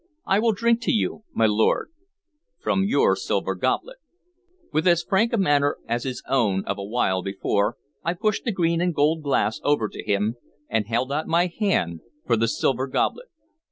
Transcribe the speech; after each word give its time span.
I 0.25 0.39
will 0.39 0.53
drink 0.53 0.81
to 0.81 0.91
you, 0.91 1.25
my 1.31 1.45
lord, 1.45 1.91
from 2.59 2.83
your 2.85 3.15
silver 3.15 3.53
goblet." 3.53 3.97
With 4.73 4.87
as 4.87 5.03
frank 5.03 5.31
a 5.31 5.37
manner 5.37 5.77
as 5.87 6.05
his 6.05 6.23
own 6.27 6.65
of 6.65 6.79
a 6.79 6.83
while 6.83 7.21
before, 7.21 7.75
I 8.03 8.13
pushed 8.15 8.43
the 8.43 8.51
green 8.51 8.81
and 8.81 8.95
gold 8.95 9.21
glass 9.21 9.59
over 9.63 9.87
to 9.89 10.03
him, 10.03 10.37
and 10.67 10.87
held 10.87 11.11
out 11.11 11.27
my 11.27 11.45
hand 11.59 12.01
for 12.25 12.35
the 12.35 12.47
silver 12.47 12.87
goblet. 12.87 13.27